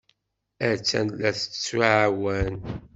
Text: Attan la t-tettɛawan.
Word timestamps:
Attan 0.69 1.07
la 1.19 1.31
t-tettɛawan. 1.33 2.53